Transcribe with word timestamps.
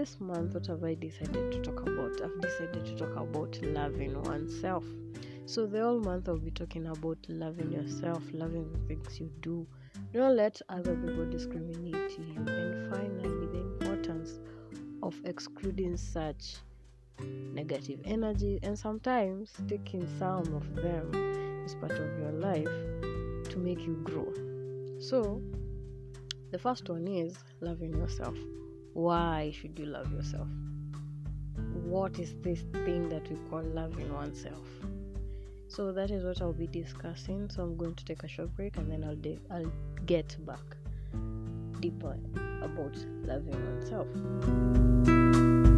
this 0.00 0.18
month, 0.18 0.54
what 0.54 0.66
have 0.66 0.82
I 0.82 0.94
decided 0.94 1.52
to 1.52 1.60
talk 1.60 1.82
about? 1.82 2.22
I've 2.22 2.40
decided 2.40 2.86
to 2.86 2.96
talk 2.96 3.14
about 3.16 3.58
loving 3.60 4.18
oneself. 4.22 4.82
So, 5.44 5.66
the 5.66 5.82
whole 5.82 6.00
month 6.00 6.26
I'll 6.26 6.38
be 6.38 6.50
talking 6.50 6.86
about 6.86 7.18
loving 7.28 7.70
yourself, 7.70 8.22
loving 8.32 8.66
the 8.72 8.78
things 8.88 9.20
you 9.20 9.30
do. 9.42 9.66
Don't 10.14 10.36
let 10.36 10.58
other 10.70 10.96
people 10.96 11.28
discriminate 11.28 12.18
you. 12.18 12.24
And 12.34 12.90
finally, 12.90 13.46
the 13.52 13.60
importance 13.60 14.40
of 15.02 15.14
excluding 15.24 15.98
such 15.98 16.56
negative 17.52 18.00
energy 18.06 18.58
and 18.62 18.78
sometimes 18.78 19.52
taking 19.68 20.08
some 20.18 20.54
of 20.54 20.76
them 20.76 21.62
as 21.66 21.74
part 21.74 21.92
of 21.92 22.18
your 22.18 22.32
life 22.32 22.72
to 23.50 23.58
make 23.58 23.80
you 23.80 24.00
grow. 24.02 24.32
So, 24.98 25.42
the 26.52 26.58
first 26.58 26.88
one 26.88 27.06
is 27.06 27.36
loving 27.60 27.92
yourself. 27.98 28.38
Why 28.94 29.52
should 29.54 29.78
you 29.78 29.86
love 29.86 30.12
yourself? 30.12 30.48
What 31.84 32.18
is 32.18 32.34
this 32.42 32.60
thing 32.72 33.08
that 33.08 33.30
we 33.30 33.36
call 33.48 33.62
loving 33.62 34.12
oneself? 34.12 34.66
So 35.68 35.92
that 35.92 36.10
is 36.10 36.24
what 36.24 36.42
I'll 36.42 36.52
be 36.52 36.66
discussing. 36.66 37.48
So 37.50 37.62
I'm 37.62 37.76
going 37.76 37.94
to 37.94 38.04
take 38.04 38.24
a 38.24 38.28
short 38.28 38.54
break 38.56 38.76
and 38.76 38.90
then 38.90 39.04
I'll 39.04 39.16
de- 39.16 39.38
I'll 39.50 39.72
get 40.06 40.36
back 40.44 40.76
deeper 41.80 42.16
about 42.62 42.96
loving 43.24 43.54
oneself. 43.74 45.69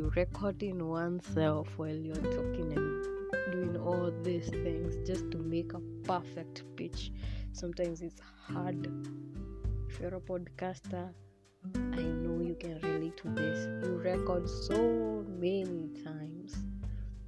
Recording 0.00 0.88
oneself 0.88 1.68
uh, 1.68 1.72
while 1.76 1.94
you're 1.94 2.14
talking 2.14 2.72
and 2.72 3.52
doing 3.52 3.76
all 3.76 4.10
these 4.22 4.48
things 4.48 4.96
just 5.06 5.30
to 5.30 5.38
make 5.38 5.74
a 5.74 5.80
perfect 6.04 6.62
pitch. 6.76 7.12
Sometimes 7.52 8.00
it's 8.00 8.20
hard. 8.46 8.88
If 9.88 10.00
you're 10.00 10.14
a 10.14 10.20
podcaster, 10.20 11.10
I 11.74 12.02
know 12.02 12.40
you 12.42 12.56
can 12.58 12.80
relate 12.80 13.16
to 13.18 13.28
this. 13.28 13.66
You 13.84 13.98
record 13.98 14.48
so 14.48 15.24
many 15.28 15.90
times 16.02 16.56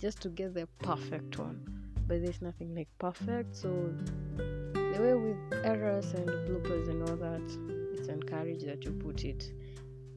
just 0.01 0.23
to 0.23 0.31
get 0.31 0.55
the 0.55 0.67
perfect 0.79 1.39
one, 1.39 1.61
but 2.07 2.23
there's 2.23 2.41
nothing 2.41 2.75
like 2.75 2.89
perfect. 2.99 3.55
So, 3.55 3.93
the 4.37 4.99
way 5.01 5.15
with 5.15 5.65
errors 5.65 6.13
and 6.15 6.29
bloopers 6.49 6.89
and 6.89 7.03
all 7.03 7.17
that, 7.17 7.99
it's 7.99 8.09
encouraged 8.09 8.67
that 8.67 8.85
you 8.85 8.93
put 8.93 9.25
it 9.25 9.53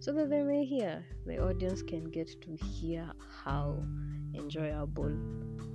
so 0.08 0.14
that 0.14 0.30
they 0.30 0.42
may 0.42 0.64
hear, 0.64 1.04
the 1.26 1.38
audience 1.38 1.82
can 1.82 2.06
get 2.06 2.30
to 2.42 2.56
hear 2.56 3.12
how 3.44 3.76
enjoyable 4.34 5.12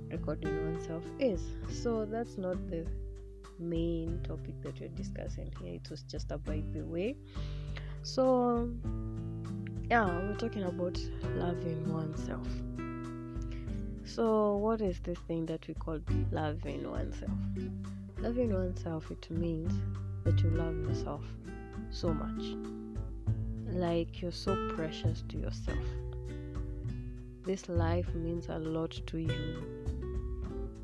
recording 0.09 0.73
oneself 0.73 1.03
is. 1.19 1.39
So 1.69 2.03
that's 2.05 2.35
not 2.39 2.57
the 2.67 2.83
main 3.59 4.19
topic 4.23 4.59
that 4.63 4.79
we're 4.79 4.89
discussing 4.89 5.53
here. 5.61 5.75
It 5.75 5.87
was 5.87 6.01
just 6.01 6.31
a 6.31 6.39
by 6.39 6.63
the 6.73 6.81
way. 6.81 7.15
So 8.01 8.71
yeah, 9.91 10.07
we're 10.07 10.35
talking 10.37 10.63
about 10.63 10.99
loving 11.35 11.93
oneself. 11.93 12.47
So 14.03 14.57
what 14.57 14.81
is 14.81 14.99
this 15.01 15.19
thing 15.27 15.45
that 15.45 15.67
we 15.67 15.75
call 15.75 15.99
loving 16.31 16.89
oneself? 16.89 17.37
Loving 18.17 18.51
oneself 18.51 19.11
it 19.11 19.29
means 19.29 19.71
that 20.23 20.41
you 20.41 20.49
love 20.49 20.75
yourself 20.87 21.23
so 21.91 22.11
much 22.11 22.55
like 23.73 24.21
you're 24.21 24.31
so 24.31 24.55
precious 24.75 25.23
to 25.29 25.37
yourself. 25.37 25.85
This 27.43 27.67
life 27.67 28.13
means 28.13 28.47
a 28.49 28.57
lot 28.57 28.91
to 29.07 29.17
you, 29.17 29.63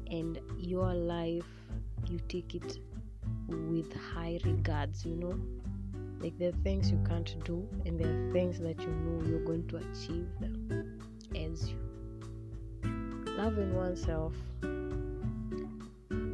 and 0.09 0.39
your 0.57 0.94
life, 0.94 1.45
you 2.09 2.19
take 2.27 2.55
it 2.55 2.79
with 3.47 3.94
high 3.94 4.39
regards, 4.44 5.05
you 5.05 5.16
know. 5.16 5.39
Like 6.19 6.38
there 6.38 6.50
are 6.50 6.63
things 6.63 6.91
you 6.91 7.00
can't 7.07 7.33
do, 7.45 7.66
and 7.85 8.00
there 8.00 8.09
are 8.09 8.33
things 8.33 8.59
that 8.59 8.79
you 8.81 8.88
know 8.88 9.25
you're 9.25 9.45
going 9.45 9.67
to 9.67 9.77
achieve 9.77 10.27
them 10.39 11.00
as 11.33 11.69
you. 11.69 11.77
Loving 13.38 13.73
oneself 13.75 14.33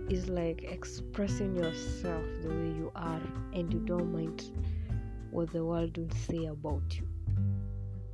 is 0.10 0.28
like 0.28 0.64
expressing 0.64 1.56
yourself 1.56 2.24
the 2.42 2.50
way 2.50 2.72
you 2.78 2.92
are, 2.96 3.22
and 3.54 3.72
you 3.72 3.80
don't 3.82 4.12
mind 4.12 4.50
what 5.36 5.52
the 5.52 5.64
world 5.64 5.98
will 5.98 6.16
say 6.30 6.46
about 6.46 6.84
you. 6.92 7.06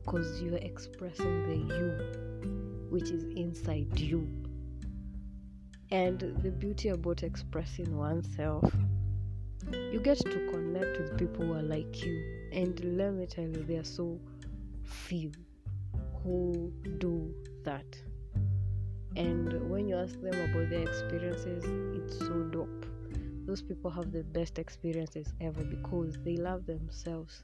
Because 0.04 0.42
you're 0.42 0.58
expressing 0.58 1.48
the 1.48 1.76
you 1.76 2.88
which 2.90 3.12
is 3.12 3.26
inside 3.36 4.00
you. 4.00 4.28
And 5.92 6.20
the 6.42 6.50
beauty 6.50 6.90
about 6.90 7.22
expressing 7.22 7.96
oneself 7.96 8.64
you 9.72 10.00
get 10.00 10.18
to 10.18 10.48
connect 10.52 10.98
with 10.98 11.18
people 11.20 11.46
who 11.46 11.54
are 11.54 11.62
like 11.62 12.04
you. 12.04 12.50
And 12.52 12.98
let 12.98 13.14
me 13.14 13.28
tell 13.28 13.44
you 13.44 13.64
there 13.68 13.82
are 13.82 13.84
so 13.84 14.20
few 14.84 15.32
who 16.24 16.74
do 16.98 17.32
that. 17.64 17.86
And 19.16 19.70
when 19.70 19.88
you 19.88 19.96
ask 19.96 20.20
them 20.22 20.34
about 20.34 20.72
their 20.72 20.82
experiences 20.82 21.66
it's 21.96 22.18
so 22.18 22.34
dope 22.52 22.91
those 23.46 23.62
people 23.62 23.92
have 23.92 24.12
the 24.12 24.24
best 24.24 24.60
experiences 24.60 25.34
ever 25.42 25.64
because 25.64 26.18
they 26.24 26.38
love 26.38 26.66
themselves 26.66 27.44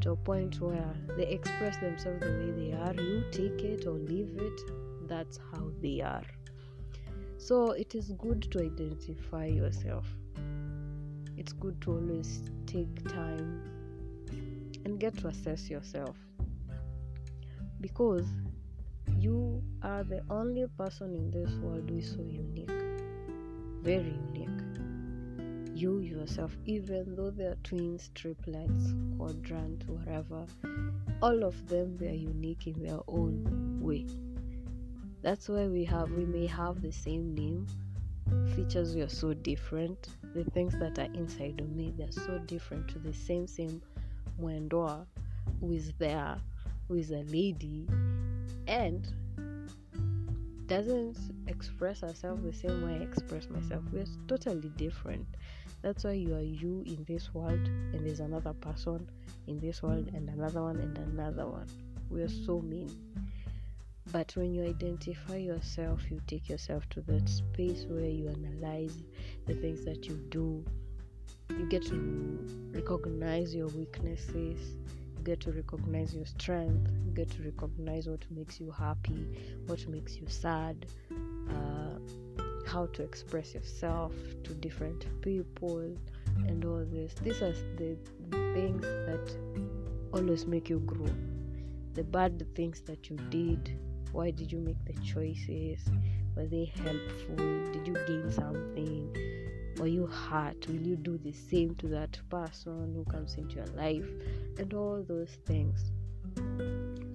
to 0.00 0.12
a 0.12 0.16
point 0.16 0.60
where 0.60 0.94
they 1.16 1.26
express 1.26 1.76
themselves 1.78 2.20
the 2.20 2.26
way 2.26 2.50
they 2.50 2.72
are. 2.72 2.94
You 2.94 3.24
take 3.30 3.62
it 3.64 3.86
or 3.86 3.92
leave 3.92 4.36
it, 4.36 4.60
that's 5.08 5.38
how 5.52 5.70
they 5.80 6.00
are. 6.00 6.24
So 7.38 7.72
it 7.72 7.94
is 7.94 8.12
good 8.12 8.42
to 8.52 8.60
identify 8.60 9.46
yourself. 9.46 10.06
It's 11.36 11.52
good 11.52 11.80
to 11.82 11.92
always 11.92 12.42
take 12.66 13.06
time 13.08 13.62
and 14.84 14.98
get 14.98 15.16
to 15.18 15.28
assess 15.28 15.68
yourself 15.68 16.16
because 17.80 18.26
you 19.18 19.62
are 19.82 20.04
the 20.04 20.22
only 20.30 20.66
person 20.78 21.14
in 21.14 21.30
this 21.30 21.54
world 21.56 21.88
who 21.88 21.96
is 21.96 22.10
so 22.10 22.22
unique, 22.22 22.70
very 23.82 24.14
unique 24.26 24.33
you 25.74 25.98
yourself, 25.98 26.56
even 26.66 27.16
though 27.16 27.30
they 27.30 27.44
are 27.44 27.58
twins, 27.64 28.10
triplets, 28.14 28.94
quadrant, 29.18 29.88
whatever, 29.88 30.46
all 31.20 31.42
of 31.42 31.68
them 31.68 31.96
they 31.96 32.08
are 32.08 32.12
unique 32.12 32.66
in 32.66 32.80
their 32.82 33.00
own 33.08 33.78
way. 33.80 34.06
That's 35.22 35.48
why 35.48 35.66
we 35.66 35.84
have 35.84 36.10
we 36.12 36.24
may 36.24 36.46
have 36.46 36.80
the 36.80 36.92
same 36.92 37.34
name. 37.34 37.66
Features 38.54 38.94
we 38.94 39.02
are 39.02 39.08
so 39.08 39.34
different. 39.34 40.08
The 40.34 40.44
things 40.44 40.78
that 40.78 40.98
are 40.98 41.12
inside 41.14 41.60
of 41.60 41.70
me 41.70 41.92
they're 41.96 42.12
so 42.12 42.38
different 42.38 42.88
to 42.88 42.98
the 42.98 43.12
same 43.12 43.46
same 43.46 43.82
Mwendwa 44.40 45.06
who 45.60 45.72
is 45.72 45.92
there, 45.98 46.36
who 46.88 46.94
is 46.94 47.10
a 47.10 47.22
lady, 47.24 47.86
and 48.66 49.12
doesn't 50.66 51.16
express 51.46 52.00
herself 52.00 52.40
the 52.42 52.52
same 52.52 52.82
way 52.82 52.98
I 53.00 53.02
express 53.02 53.48
myself. 53.48 53.82
We're 53.92 54.06
totally 54.26 54.70
different. 54.76 55.26
That's 55.84 56.02
why 56.02 56.12
you 56.12 56.34
are 56.34 56.40
you 56.40 56.82
in 56.86 57.04
this 57.06 57.34
world, 57.34 57.60
and 57.92 58.06
there's 58.06 58.20
another 58.20 58.54
person 58.54 59.06
in 59.46 59.60
this 59.60 59.82
world, 59.82 60.08
and 60.14 60.30
another 60.30 60.62
one, 60.62 60.78
and 60.78 60.96
another 60.96 61.46
one. 61.46 61.66
We 62.08 62.22
are 62.22 62.28
so 62.46 62.62
mean. 62.62 62.90
But 64.10 64.32
when 64.34 64.54
you 64.54 64.64
identify 64.64 65.36
yourself, 65.36 66.00
you 66.10 66.22
take 66.26 66.48
yourself 66.48 66.88
to 66.88 67.02
that 67.02 67.28
space 67.28 67.84
where 67.86 68.08
you 68.08 68.30
analyze 68.30 68.96
the 69.44 69.56
things 69.56 69.84
that 69.84 70.06
you 70.06 70.14
do. 70.30 70.64
You 71.50 71.66
get 71.68 71.84
to 71.88 72.70
recognize 72.72 73.54
your 73.54 73.68
weaknesses. 73.68 74.76
You 75.18 75.22
get 75.22 75.40
to 75.40 75.52
recognize 75.52 76.14
your 76.14 76.24
strength. 76.24 76.90
You 77.04 77.12
get 77.12 77.30
to 77.32 77.42
recognize 77.42 78.08
what 78.08 78.24
makes 78.30 78.58
you 78.58 78.70
happy, 78.70 79.26
what 79.66 79.86
makes 79.86 80.16
you 80.16 80.28
sad. 80.28 80.86
Uh, 81.50 81.98
how 82.74 82.86
to 82.86 83.02
express 83.04 83.54
yourself 83.54 84.12
to 84.42 84.52
different 84.54 85.06
people 85.22 85.96
and 86.48 86.64
all 86.64 86.84
this. 86.90 87.14
These 87.22 87.40
are 87.40 87.54
the 87.76 87.96
things 88.52 88.82
that 88.82 89.36
always 90.12 90.44
make 90.44 90.68
you 90.68 90.80
grow. 90.80 91.14
The 91.94 92.02
bad 92.02 92.44
things 92.56 92.80
that 92.86 93.08
you 93.08 93.16
did. 93.30 93.78
Why 94.10 94.32
did 94.32 94.50
you 94.50 94.58
make 94.58 94.84
the 94.86 94.94
choices? 95.02 95.78
Were 96.34 96.46
they 96.46 96.72
helpful? 96.74 97.36
Did 97.72 97.86
you 97.86 97.94
gain 98.08 98.32
something? 98.32 99.74
Were 99.78 99.86
you 99.86 100.06
hurt? 100.06 100.66
Will 100.66 100.84
you 100.90 100.96
do 100.96 101.16
the 101.18 101.32
same 101.32 101.76
to 101.76 101.86
that 101.88 102.18
person 102.28 102.92
who 102.92 103.04
comes 103.04 103.36
into 103.36 103.56
your 103.56 103.72
life? 103.76 104.08
And 104.58 104.74
all 104.74 105.04
those 105.06 105.30
things. 105.46 105.92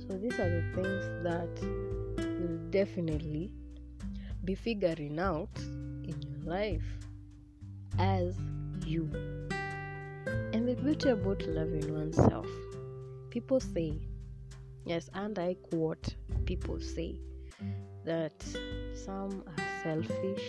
So, 0.08 0.18
these 0.18 0.40
are 0.40 0.50
the 0.50 0.64
things 0.74 1.04
that 1.24 1.54
will 2.40 2.58
definitely 2.70 3.52
be 4.50 4.56
figuring 4.56 5.20
out 5.20 5.56
in 5.60 6.16
your 6.24 6.44
life 6.44 6.90
as 8.00 8.36
you. 8.84 9.08
And 10.54 10.68
the 10.68 10.74
beauty 10.74 11.10
about 11.10 11.46
loving 11.46 11.94
oneself, 11.94 12.48
people 13.30 13.60
say, 13.60 13.94
yes, 14.86 15.08
and 15.14 15.38
I 15.38 15.56
quote, 15.70 16.16
people 16.46 16.80
say 16.80 17.20
that 18.06 18.44
some 18.96 19.44
are 19.46 19.84
selfish, 19.84 20.42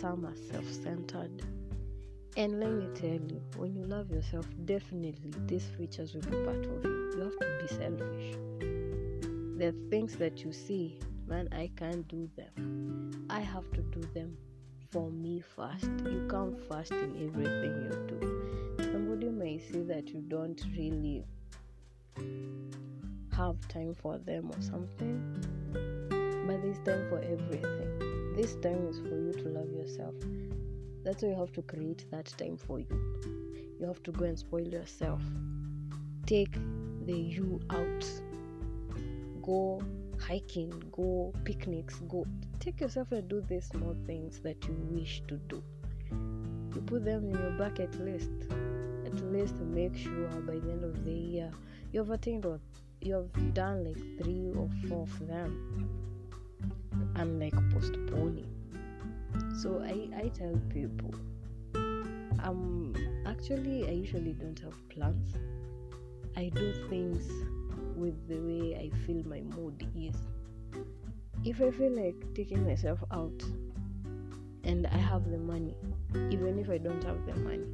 some 0.00 0.24
are 0.24 0.36
self 0.52 0.72
centered. 0.72 1.42
And 2.36 2.60
let 2.60 2.70
me 2.70 2.86
tell 2.94 3.20
you, 3.32 3.42
when 3.56 3.74
you 3.74 3.84
love 3.84 4.12
yourself, 4.12 4.46
definitely 4.64 5.32
these 5.46 5.66
features 5.76 6.14
will 6.14 6.22
be 6.22 6.36
part 6.44 6.64
of 6.66 6.84
you. 6.84 7.10
You 7.16 7.22
have 7.24 7.38
to 7.40 7.58
be 7.62 7.74
selfish. 7.74 8.50
Are 9.60 9.74
things 9.90 10.16
that 10.16 10.42
you 10.44 10.52
see, 10.52 10.98
man, 11.30 11.48
I 11.52 11.70
can't 11.76 12.06
do 12.08 12.28
them. 12.36 13.26
I 13.30 13.38
have 13.40 13.70
to 13.72 13.80
do 13.82 14.00
them 14.12 14.36
for 14.90 15.08
me 15.10 15.40
first. 15.40 15.84
You 15.84 16.26
come 16.28 16.56
first 16.68 16.90
in 16.90 17.14
everything 17.24 17.88
you 17.88 17.96
do. 18.08 18.84
Somebody 18.92 19.28
may 19.28 19.58
say 19.58 19.82
that 19.82 20.08
you 20.08 20.22
don't 20.22 20.60
really 20.76 21.24
have 23.32 23.56
time 23.68 23.94
for 23.94 24.18
them 24.18 24.50
or 24.50 24.60
something, 24.60 25.22
but 26.46 26.60
there's 26.62 26.78
time 26.78 27.08
for 27.08 27.20
everything. 27.20 28.34
This 28.34 28.56
time 28.56 28.88
is 28.88 28.98
for 28.98 29.16
you 29.16 29.32
to 29.32 29.48
love 29.50 29.70
yourself. 29.70 30.14
That's 31.04 31.22
why 31.22 31.28
you 31.28 31.36
have 31.36 31.52
to 31.52 31.62
create 31.62 32.10
that 32.10 32.26
time 32.36 32.56
for 32.56 32.80
you. 32.80 32.86
You 33.78 33.86
have 33.86 34.02
to 34.02 34.10
go 34.12 34.24
and 34.24 34.36
spoil 34.36 34.66
yourself. 34.66 35.22
Take 36.26 36.58
the 37.06 37.14
you 37.14 37.60
out. 37.70 38.04
Go 39.42 39.80
hiking, 40.20 40.72
go 40.92 41.32
picnics, 41.44 41.96
go 42.08 42.26
take 42.58 42.80
yourself 42.80 43.12
and 43.12 43.28
do 43.28 43.40
these 43.48 43.66
small 43.66 43.96
things 44.06 44.40
that 44.40 44.64
you 44.66 44.76
wish 44.90 45.22
to 45.28 45.36
do. 45.48 45.62
You 46.74 46.80
put 46.82 47.04
them 47.04 47.24
in 47.24 47.32
your 47.32 47.50
bucket 47.52 47.94
list. 48.00 48.30
At 49.04 49.14
least 49.32 49.56
make 49.56 49.96
sure 49.96 50.28
by 50.46 50.54
the 50.54 50.70
end 50.70 50.84
of 50.84 51.04
the 51.04 51.12
year 51.12 51.50
you 51.92 52.00
have 52.00 52.10
attained 52.10 52.46
or 52.46 52.60
you 53.00 53.14
have 53.14 53.54
done 53.54 53.84
like 53.84 54.22
three 54.22 54.52
or 54.54 54.68
four 54.88 55.02
of 55.02 55.26
them. 55.26 55.88
Unlike 57.16 57.54
postponing. 57.72 58.46
So 59.60 59.82
I, 59.82 60.08
I 60.16 60.28
tell 60.28 60.58
people 60.72 61.14
um 62.42 62.94
actually 63.26 63.86
I 63.86 63.92
usually 63.92 64.32
don't 64.34 64.58
have 64.60 64.88
plans. 64.90 65.34
I 66.36 66.50
do 66.54 66.72
things 66.88 67.28
with 68.00 68.28
the 68.28 68.38
way 68.38 68.76
I 68.76 68.88
feel 69.06 69.22
my 69.26 69.42
mood 69.54 69.86
is. 69.94 70.16
If 71.44 71.60
I 71.60 71.70
feel 71.70 71.92
like 71.92 72.16
taking 72.34 72.66
myself 72.66 72.98
out 73.12 73.42
and 74.64 74.86
I 74.86 74.96
have 74.96 75.30
the 75.30 75.38
money, 75.38 75.76
even 76.30 76.58
if 76.58 76.70
I 76.70 76.78
don't 76.78 77.04
have 77.04 77.24
the 77.26 77.36
money, 77.36 77.66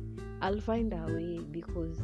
I'll 0.43 0.61
find 0.61 0.93
a 0.93 1.06
way 1.12 1.38
because 1.38 2.02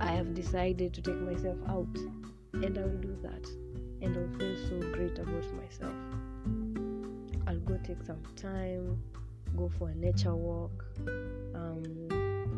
I 0.00 0.06
have 0.06 0.34
decided 0.34 0.94
to 0.94 1.02
take 1.02 1.20
myself 1.20 1.58
out 1.68 1.96
and 2.54 2.78
I 2.78 2.82
will 2.82 2.98
do 2.98 3.16
that 3.22 3.46
and 4.00 4.16
I'll 4.16 4.38
feel 4.38 4.56
so 4.68 4.80
great 4.92 5.18
about 5.18 5.54
myself. 5.54 5.94
I'll 7.46 7.60
go 7.60 7.78
take 7.84 8.02
some 8.02 8.22
time, 8.36 9.00
go 9.56 9.70
for 9.78 9.90
a 9.90 9.94
nature 9.94 10.34
walk, 10.34 10.84
um, 11.54 11.82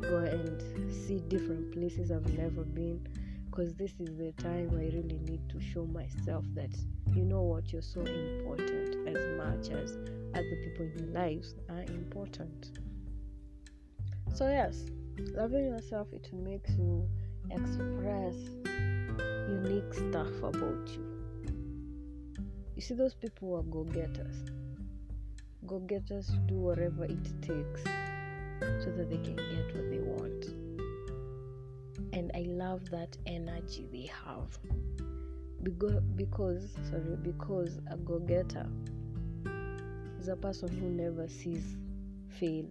go 0.01 0.19
and 0.19 0.93
see 0.93 1.21
different 1.29 1.73
places 1.73 2.11
I've 2.11 2.33
never 2.39 2.63
been 2.63 3.07
because 3.55 3.75
this 3.75 3.93
is 4.01 4.17
the 4.17 4.33
time 4.43 4.69
I 4.73 4.87
really 4.87 5.21
need 5.29 5.49
to 5.51 5.61
show 5.61 5.87
myself 5.87 6.45
that 6.55 6.75
you 7.15 7.25
know 7.25 7.43
what 7.43 7.73
you're 7.73 7.83
so 7.83 8.01
important 8.01 9.07
as 9.07 9.39
much 9.39 9.71
as 9.71 9.97
other 10.35 10.57
people 10.65 10.87
in 10.87 10.99
your 10.99 11.15
lives 11.15 11.55
are 11.69 11.83
important. 11.83 12.81
So 14.35 14.49
yes, 14.49 14.87
loving 15.35 15.67
yourself 15.67 16.09
it 16.13 16.33
makes 16.33 16.71
you 16.71 17.09
express 17.51 18.35
unique 19.49 19.95
stuff 19.95 20.43
about 20.43 20.89
you. 20.89 21.07
You 22.75 22.83
see 22.83 22.95
those 22.95 23.15
people 23.15 23.51
who 23.51 23.55
are 23.55 23.63
go-getters. 23.63 24.51
Go-getters 25.65 26.33
do 26.49 26.57
whatever 26.57 27.05
it 27.05 27.25
takes 27.41 27.85
so 28.83 28.91
that 28.97 29.11
they 29.11 29.19
can 29.19 29.37
get 29.37 29.77
what 29.77 29.91
they 29.91 30.01
want. 30.01 30.64
And 32.15 32.31
I 32.35 32.47
love 32.49 32.89
that 32.91 33.17
energy 33.27 33.89
they 33.93 34.09
have. 34.25 34.57
Because, 35.65 36.71
sorry, 36.89 37.17
because 37.23 37.81
a 37.91 37.97
go-getter 37.97 38.67
is 40.21 40.29
a 40.29 40.37
person 40.37 40.69
who 40.69 40.89
never 40.91 41.29
sees 41.29 41.77
fail 42.39 42.67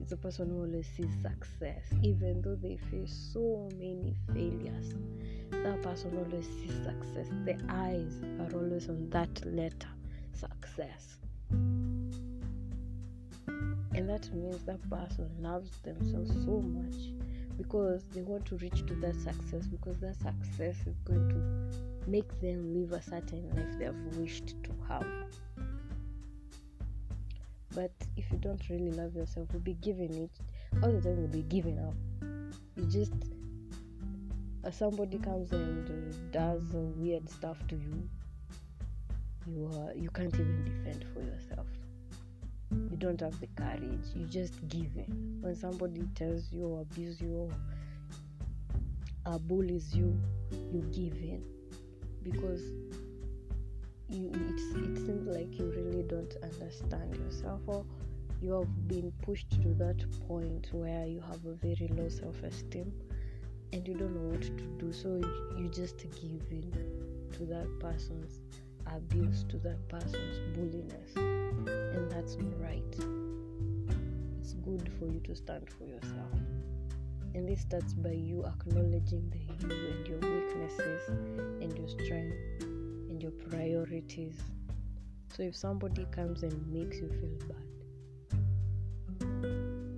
is 0.00 0.12
a 0.12 0.16
person 0.16 0.48
who 0.50 0.60
always 0.60 0.86
sees 0.96 1.10
success, 1.22 1.84
even 2.02 2.42
though 2.42 2.56
they 2.56 2.76
face 2.90 3.30
so 3.32 3.68
many 3.78 4.16
failures. 4.32 4.94
That 5.50 5.82
person 5.82 6.16
always 6.16 6.46
sees 6.46 6.72
success. 6.84 7.28
The 7.44 7.56
eyes 7.68 8.20
are 8.40 8.52
always 8.58 8.88
on 8.88 9.08
that 9.10 9.44
letter, 9.46 9.88
success. 10.32 11.18
And 13.94 14.08
that 14.08 14.32
means 14.32 14.62
that 14.64 14.80
person 14.88 15.28
loves 15.40 15.70
themselves 15.78 16.30
so 16.44 16.60
much 16.60 17.17
because 17.58 18.04
they 18.14 18.22
want 18.22 18.46
to 18.46 18.56
reach 18.56 18.86
to 18.86 18.94
that 18.94 19.14
success 19.16 19.66
because 19.66 19.98
that 19.98 20.14
success 20.16 20.76
is 20.86 20.96
going 21.04 21.28
to 21.28 22.08
make 22.08 22.40
them 22.40 22.72
live 22.72 22.92
a 22.92 23.02
certain 23.02 23.50
life 23.54 23.78
they 23.78 23.84
have 23.84 24.16
wished 24.16 24.54
to 24.62 24.70
have. 24.88 25.06
But 27.74 27.92
if 28.16 28.30
you 28.30 28.38
don't 28.38 28.62
really 28.70 28.92
love 28.92 29.14
yourself, 29.14 29.48
you'll 29.52 29.60
be 29.60 29.74
giving 29.74 30.14
it 30.14 30.30
all 30.82 30.90
the 30.90 31.00
time. 31.00 31.18
You'll 31.18 31.28
be 31.28 31.42
giving 31.42 31.78
up. 31.78 31.94
You 32.76 32.84
just 32.86 33.12
uh, 34.64 34.70
somebody 34.70 35.18
comes 35.18 35.52
and 35.52 35.88
uh, 35.88 36.16
does 36.30 36.62
uh, 36.74 36.78
weird 36.96 37.28
stuff 37.28 37.58
to 37.68 37.76
you. 37.76 38.08
You 39.46 39.70
uh, 39.74 39.92
you 39.94 40.10
can't 40.10 40.34
even 40.34 40.64
defend 40.64 41.04
for 41.12 41.20
yourself. 41.20 41.66
You 42.70 42.96
don't 42.98 43.20
have 43.20 43.38
the 43.40 43.48
courage. 43.56 44.06
You 44.14 44.26
just 44.26 44.66
give 44.68 44.96
in. 44.96 45.38
When 45.40 45.54
somebody 45.56 46.02
tells 46.14 46.52
you 46.52 46.66
or 46.66 46.82
abuse 46.82 47.20
you 47.20 47.50
or 49.26 49.38
bullies 49.40 49.94
you, 49.94 50.18
you 50.72 50.82
give 50.92 51.14
in 51.22 51.42
because 52.22 52.62
you 54.08 54.30
it, 54.32 54.78
it 54.78 54.96
seems 54.96 55.26
like 55.26 55.58
you 55.58 55.66
really 55.76 56.02
don't 56.02 56.34
understand 56.42 57.14
yourself 57.16 57.60
or 57.66 57.84
you 58.40 58.52
have 58.52 58.88
been 58.88 59.12
pushed 59.22 59.50
to 59.50 59.74
that 59.74 60.04
point 60.26 60.68
where 60.72 61.06
you 61.06 61.20
have 61.20 61.44
a 61.44 61.54
very 61.54 61.90
low 61.94 62.08
self-esteem 62.08 62.92
and 63.72 63.86
you 63.86 63.94
don't 63.94 64.14
know 64.14 64.32
what 64.32 64.42
to 64.42 64.50
do 64.78 64.92
so 64.92 65.20
you 65.56 65.68
just 65.68 65.98
give 65.98 66.42
in 66.50 66.72
to 67.32 67.44
that 67.44 67.68
person's 67.80 68.40
abuse 68.94 69.44
to 69.48 69.58
that 69.58 69.86
person's 69.88 70.38
bulliness 70.56 71.47
and 71.98 72.10
that's 72.10 72.36
not 72.36 72.60
right 72.60 72.96
it's 74.40 74.54
good 74.54 74.90
for 74.98 75.06
you 75.06 75.20
to 75.20 75.34
stand 75.34 75.68
for 75.76 75.84
yourself 75.84 76.38
and 77.34 77.48
this 77.48 77.60
starts 77.60 77.92
by 77.94 78.10
you 78.10 78.44
acknowledging 78.44 79.30
the 79.30 79.38
you 79.62 79.70
and 79.70 80.06
your 80.08 80.18
weaknesses 80.18 81.08
and 81.60 81.76
your 81.76 81.88
strength 81.88 82.36
and 83.08 83.22
your 83.22 83.30
priorities. 83.48 84.34
So 85.36 85.42
if 85.42 85.54
somebody 85.54 86.06
comes 86.10 86.42
and 86.42 86.66
makes 86.72 86.96
you 86.96 87.08
feel 87.08 87.38
bad, 87.48 87.64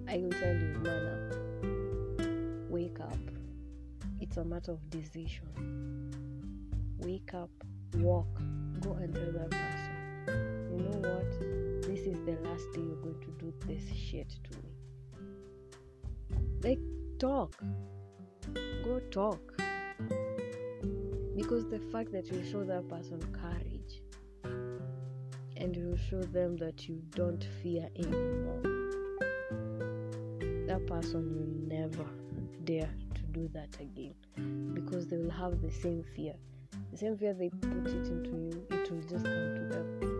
I 0.09 0.19
will 0.19 0.33
tell 0.33 0.55
you, 0.55 0.79
man 0.83 1.07
up. 1.07 2.71
Wake 2.71 3.01
up. 3.01 3.19
It's 4.21 4.37
a 4.37 4.45
matter 4.45 4.73
of 4.73 4.91
decision. 4.91 5.47
Wake 6.99 7.33
up, 7.33 7.51
walk, 7.97 8.27
go 8.81 8.93
and 8.93 9.15
tell 9.15 9.33
that 9.33 9.51
person, 9.51 10.77
you 10.77 10.83
know 10.83 10.99
what? 11.09 11.70
This 12.01 12.15
is 12.15 12.25
the 12.25 12.49
last 12.49 12.73
day 12.73 12.81
you're 12.81 12.97
going 12.97 13.21
to 13.21 13.31
do 13.39 13.53
this 13.67 13.83
shit 13.95 14.31
to 14.45 14.57
me. 14.57 14.71
Like, 16.63 16.79
talk. 17.19 17.63
Go 18.83 19.01
talk 19.11 19.39
because 21.37 21.67
the 21.67 21.79
fact 21.93 22.11
that 22.13 22.33
you 22.33 22.43
show 22.51 22.65
that 22.65 22.89
person 22.89 23.21
courage 23.35 24.01
and 25.59 25.77
you 25.77 25.95
show 26.09 26.23
them 26.23 26.57
that 26.57 26.89
you 26.89 27.03
don't 27.11 27.47
fear 27.63 27.87
anymore 27.97 28.63
that 30.67 30.83
person 30.87 31.23
will 31.37 31.77
never 31.77 32.07
dare 32.65 32.89
to 33.15 33.23
do 33.33 33.47
that 33.53 33.77
again 33.79 34.15
because 34.73 35.07
they 35.07 35.19
will 35.19 35.31
have 35.31 35.61
the 35.61 35.71
same 35.71 36.03
fear 36.17 36.33
the 36.93 36.97
same 36.97 37.19
fear 37.19 37.35
they 37.35 37.51
put 37.51 37.87
it 37.89 38.09
into 38.09 38.31
you 38.31 38.67
it 38.71 38.91
will 38.91 39.03
just 39.03 39.25
come 39.25 39.55
to 39.55 39.69
them 39.71 40.20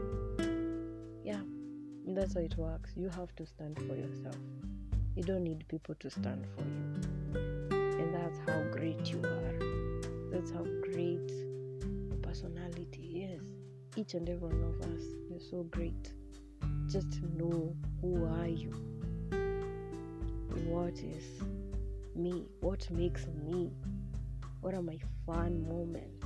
that's 2.21 2.35
how 2.35 2.41
it 2.41 2.57
works 2.59 2.91
you 2.97 3.09
have 3.09 3.35
to 3.35 3.47
stand 3.47 3.79
for 3.79 3.95
yourself 3.97 4.37
you 5.17 5.23
don't 5.23 5.43
need 5.43 5.65
people 5.69 5.95
to 5.95 6.11
stand 6.11 6.45
for 6.55 6.63
you 6.63 7.99
and 7.99 8.15
that's 8.15 8.39
how 8.47 8.61
great 8.73 9.11
you 9.11 9.21
are 9.25 9.81
that's 10.31 10.53
how 10.53 10.65
great 10.83 11.29
your 12.09 12.19
personality 12.23 13.29
is. 13.35 13.43
Each 13.97 14.15
and 14.15 14.29
every 14.29 14.49
one 14.49 14.63
of 14.63 14.81
us, 14.93 15.03
you're 15.29 15.41
so 15.41 15.65
great. 15.65 16.13
Just 16.87 17.21
know 17.37 17.75
who 18.01 18.25
are 18.27 18.47
you. 18.47 18.71
what 20.67 20.95
is 20.95 21.25
me? 22.15 22.47
What 22.61 22.89
makes 22.91 23.27
me? 23.45 23.73
What 24.61 24.75
are 24.75 24.83
my 24.83 24.99
fun 25.27 25.67
moments? 25.69 26.25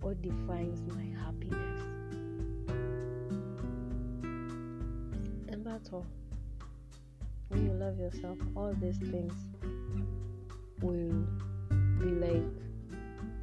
What 0.00 0.22
defines 0.22 0.80
my 0.94 1.04
happiness? 1.24 1.97
That's 5.78 5.92
all. 5.92 6.06
When 7.50 7.64
you 7.64 7.72
love 7.72 8.00
yourself, 8.00 8.36
all 8.56 8.74
these 8.80 8.98
things 8.98 9.32
will 10.80 11.24
be 12.00 12.10
like 12.26 12.42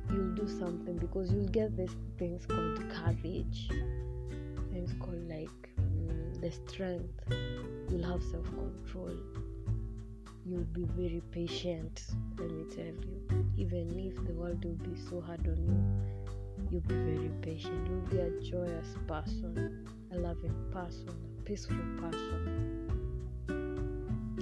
you'll 0.09 0.35
do 0.35 0.45
something 0.45 0.97
because 0.97 1.31
you'll 1.31 1.47
get 1.47 1.77
these 1.77 1.95
things 2.19 2.45
called 2.45 2.83
courage, 2.89 3.69
things 4.73 4.91
called 4.99 5.29
like 5.29 5.69
mm, 5.79 6.41
the 6.41 6.51
strength. 6.51 7.13
You'll 7.89 8.03
have 8.03 8.21
self 8.21 8.43
control. 8.47 9.15
You'll 10.45 10.65
be 10.73 10.83
very 10.97 11.23
patient, 11.31 12.03
let 12.37 12.51
me 12.51 12.65
tell 12.75 12.83
you. 12.83 13.45
Even 13.55 13.97
if 13.97 14.27
the 14.27 14.33
world 14.33 14.61
will 14.65 14.89
be 14.89 14.99
so 15.09 15.21
hard 15.21 15.47
on 15.47 15.63
you, 15.63 16.67
you'll 16.69 16.81
be 16.81 16.95
very 16.95 17.31
patient. 17.41 17.87
You'll 17.87 18.11
be 18.11 18.17
a 18.17 18.41
joyous 18.41 18.87
person, 19.07 19.87
a 20.11 20.17
loving 20.17 20.53
person, 20.73 21.34
peaceful 21.45 21.77
person. 22.01 22.41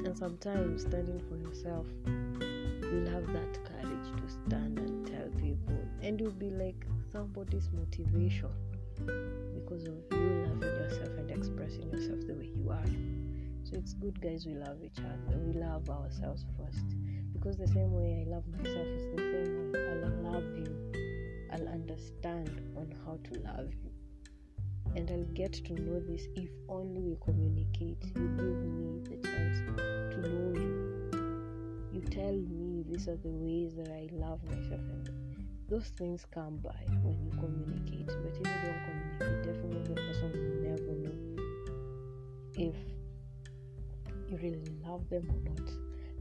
And 0.05 0.17
sometimes 0.17 0.83
standing 0.83 1.21
for 1.27 1.35
yourself, 1.35 1.85
you'll 2.81 3.09
have 3.09 3.27
that 3.27 3.59
courage 3.65 4.21
to 4.21 4.29
stand 4.29 4.79
and 4.79 5.05
tell 5.05 5.27
people, 5.41 5.77
and 6.01 6.19
you'll 6.19 6.31
be 6.31 6.49
like 6.49 6.85
somebody's 7.11 7.69
motivation 7.73 8.49
because 9.53 9.83
of 9.83 9.95
you 10.11 10.45
loving 10.47 10.61
yourself 10.61 11.09
and 11.17 11.29
expressing 11.29 11.91
yourself 11.91 12.19
the 12.25 12.35
way 12.35 12.49
you 12.55 12.69
are. 12.69 12.85
So 13.65 13.75
it's 13.75 13.93
good, 13.95 14.21
guys. 14.21 14.45
We 14.45 14.53
love 14.53 14.77
each 14.81 14.99
other. 14.99 15.37
We 15.39 15.53
love 15.59 15.89
ourselves 15.89 16.45
first 16.57 16.85
because 17.33 17.57
the 17.57 17.67
same 17.67 17.91
way 17.91 18.25
I 18.25 18.29
love 18.29 18.47
myself 18.47 18.87
is 18.87 19.03
the 19.11 19.17
same 19.17 19.71
way 19.73 19.79
I'll 19.89 20.31
love 20.31 20.57
you. 20.57 20.71
I'll 21.51 21.67
understand 21.67 22.61
on 22.77 22.93
how 23.05 23.19
to 23.29 23.39
love 23.41 23.73
you. 23.83 23.92
And 24.95 25.09
I'll 25.09 25.33
get 25.33 25.53
to 25.53 25.73
know 25.73 25.99
this 25.99 26.27
if 26.35 26.49
only 26.69 27.01
we 27.01 27.17
communicate. 27.23 28.03
You 28.15 28.27
give 28.37 28.63
me 28.63 29.01
the 29.09 29.27
chance 29.27 29.59
to 30.13 30.17
know 30.21 30.59
you. 30.59 30.73
You 31.91 32.01
tell 32.01 32.33
me 32.33 32.83
these 32.87 33.07
are 33.07 33.17
the 33.17 33.29
ways 33.29 33.75
that 33.75 33.89
I 33.89 34.07
love 34.13 34.43
myself, 34.43 34.81
and 34.81 35.09
those 35.67 35.87
things 35.97 36.25
come 36.31 36.57
by 36.57 36.85
when 37.01 37.19
you 37.23 37.31
communicate. 37.39 38.07
But 38.07 38.33
if 38.33 38.37
you 38.37 38.43
don't 38.43 38.83
communicate, 38.85 39.43
definitely 39.43 39.95
the 39.95 40.01
person 40.01 40.31
will 40.31 40.57
never 40.69 40.93
know 41.03 41.17
if 42.55 42.75
you 44.29 44.37
really 44.37 44.71
love 44.85 45.09
them 45.09 45.27
or 45.29 45.49
not. 45.49 45.71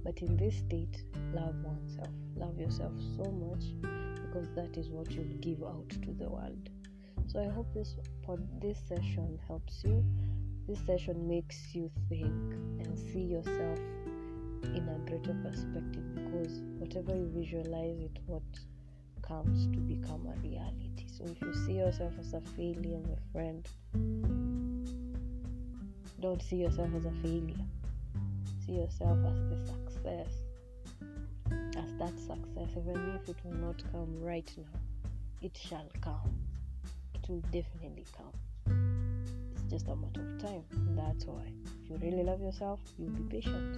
But 0.04 0.22
in 0.22 0.36
this 0.36 0.56
state, 0.56 1.02
love 1.34 1.54
oneself. 1.62 2.08
Love 2.36 2.58
yourself 2.58 2.92
so 3.16 3.30
much 3.30 3.64
because 4.24 4.48
that 4.54 4.76
is 4.76 4.88
what 4.88 5.10
you'll 5.12 5.38
give 5.40 5.62
out 5.62 5.88
to 5.90 6.12
the 6.12 6.28
world. 6.28 6.70
So 7.28 7.40
I 7.40 7.48
hope 7.48 7.72
this 7.72 7.94
pod, 8.32 8.60
this 8.60 8.78
session 8.88 9.38
helps 9.46 9.82
you. 9.84 10.04
This 10.68 10.78
session 10.86 11.28
makes 11.28 11.74
you 11.74 11.90
think 12.08 12.32
and 12.80 12.98
see 12.98 13.20
yourself 13.20 13.78
in 14.64 14.88
a 14.88 15.10
greater 15.10 15.34
perspective 15.42 16.14
because 16.14 16.60
whatever 16.78 17.14
you 17.14 17.30
visualize 17.34 17.98
it 17.98 18.18
what 18.26 18.42
comes 19.22 19.66
to 19.66 19.78
become 19.78 20.26
a 20.26 20.40
reality. 20.40 21.06
So 21.06 21.24
if 21.24 21.40
you 21.40 21.52
see 21.66 21.74
yourself 21.74 22.12
as 22.18 22.32
a 22.32 22.40
failure, 22.56 23.00
my 23.00 23.16
friend, 23.32 23.68
don't 26.20 26.42
see 26.42 26.56
yourself 26.56 26.90
as 26.96 27.04
a 27.04 27.12
failure. 27.22 27.66
See 28.64 28.72
yourself 28.72 29.18
as 29.26 29.40
the 29.50 29.66
success. 29.66 30.32
As 31.76 31.92
that 31.98 32.18
success, 32.18 32.70
even 32.76 33.20
if 33.20 33.28
it 33.28 33.36
will 33.44 33.54
not 33.54 33.82
come 33.90 34.20
right 34.20 34.50
now, 34.56 34.80
it 35.40 35.56
shall 35.56 35.88
come. 36.00 36.41
It 37.22 37.28
will 37.28 37.42
definitely 37.52 38.04
come. 38.16 38.32
It's 39.52 39.62
just 39.70 39.86
a 39.86 39.94
matter 39.94 40.22
of 40.22 40.42
time. 40.42 40.64
That's 40.96 41.24
why. 41.24 41.44
If 41.84 41.90
you 41.90 41.96
really 41.98 42.24
love 42.24 42.40
yourself, 42.40 42.80
you'll 42.98 43.10
be 43.10 43.22
patient. 43.22 43.76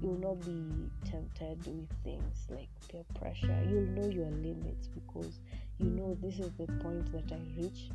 You 0.00 0.10
will 0.10 0.20
not 0.20 0.46
be 0.46 0.88
tempted 1.10 1.66
with 1.66 1.88
things 2.04 2.46
like 2.48 2.68
peer 2.88 3.02
pressure. 3.18 3.60
You'll 3.68 3.90
know 3.90 4.08
your 4.08 4.30
limits 4.30 4.86
because 4.86 5.40
you 5.78 5.90
know 5.90 6.16
this 6.22 6.38
is 6.38 6.52
the 6.52 6.66
point 6.80 7.10
that 7.10 7.32
I 7.32 7.40
reach. 7.60 7.90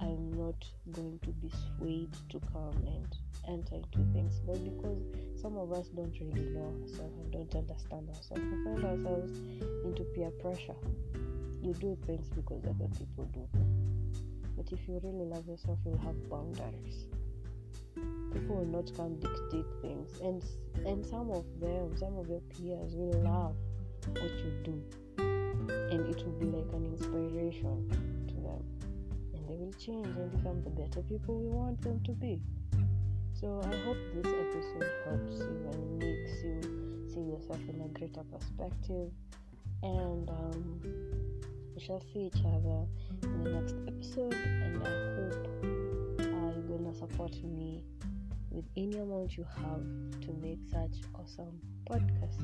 I'm 0.00 0.32
not 0.32 0.64
going 0.90 1.20
to 1.22 1.30
be 1.30 1.52
swayed 1.78 2.10
to 2.30 2.40
come 2.52 2.74
and 2.84 3.16
enter 3.46 3.76
into 3.76 4.12
things, 4.12 4.40
but 4.44 4.58
because 4.64 5.02
some 5.40 5.56
of 5.56 5.72
us 5.72 5.86
don't 5.88 6.14
really 6.20 6.48
know 6.48 6.74
ourselves 6.82 7.16
and 7.16 7.30
don't 7.30 7.54
understand 7.54 8.08
ourselves, 8.08 8.42
we 8.42 8.64
find 8.64 8.84
ourselves 8.84 9.38
into 9.84 10.02
peer 10.14 10.30
pressure. 10.30 10.74
You 11.62 11.74
do 11.74 11.96
things 12.06 12.28
because 12.30 12.64
other 12.64 12.88
people 12.98 13.24
do. 13.32 13.46
But 14.56 14.72
if 14.72 14.88
you 14.88 15.00
really 15.02 15.24
love 15.24 15.46
yourself, 15.46 15.78
you'll 15.84 15.98
have 15.98 16.28
boundaries. 16.30 17.06
People 18.32 18.56
will 18.56 18.66
not 18.66 18.94
come 18.96 19.16
dictate 19.16 19.66
things, 19.82 20.20
and 20.20 20.42
and 20.86 21.04
some 21.04 21.30
of 21.30 21.44
them, 21.60 21.96
some 21.96 22.16
of 22.16 22.28
your 22.28 22.40
peers 22.40 22.94
will 22.94 23.20
love 23.22 23.56
what 24.08 24.30
you 24.38 24.52
do, 24.64 24.82
and 25.18 26.06
it 26.08 26.24
will 26.24 26.38
be 26.38 26.46
like 26.46 26.72
an 26.72 26.86
inspiration 26.86 27.88
to 28.28 28.34
them, 28.34 28.64
and 29.34 29.48
they 29.48 29.56
will 29.56 29.72
change 29.72 30.06
and 30.06 30.30
become 30.30 30.62
the 30.62 30.70
better 30.70 31.02
people 31.02 31.38
we 31.38 31.48
want 31.48 31.80
them 31.82 32.00
to 32.04 32.12
be. 32.12 32.40
So 33.32 33.60
I 33.64 33.74
hope 33.84 33.96
this 34.14 34.26
episode 34.26 34.92
helps 35.06 35.38
you 35.38 35.70
and 35.72 35.98
makes 35.98 36.42
you 36.42 36.60
see 37.08 37.20
yourself 37.20 37.60
in 37.68 37.80
a 37.80 37.88
greater 37.98 38.22
perspective. 38.24 39.10
And 39.82 40.28
um, 40.28 40.80
we 41.80 41.86
shall 41.86 42.00
see 42.12 42.26
each 42.26 42.44
other 42.44 42.86
in 43.22 43.44
the 43.44 43.50
next 43.50 43.74
episode. 43.86 44.34
And 44.34 44.82
I 44.82 44.90
hope 45.16 45.48
uh, 46.20 46.52
you're 46.68 46.78
gonna 46.78 46.94
support 46.94 47.32
me 47.42 47.84
with 48.50 48.64
any 48.76 48.98
amount 48.98 49.36
you 49.36 49.46
have 49.56 49.82
to 50.20 50.32
make 50.42 50.58
such 50.70 51.00
awesome 51.14 51.60
podcast. 51.88 52.40